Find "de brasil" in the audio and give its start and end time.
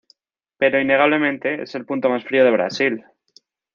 2.43-3.05